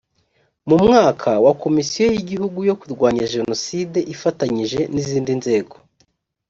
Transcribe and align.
mu 0.67 0.75
mwaka 0.85 1.31
wa 1.45 1.53
komisiyo 1.63 2.05
y 2.09 2.15
igihugu 2.23 2.59
yo 2.69 2.75
kurwanya 2.81 3.29
jenoside 3.33 3.97
ifatanyije 4.13 4.79
n 4.93 4.95
izindi 5.01 5.31
nzego 5.39 5.75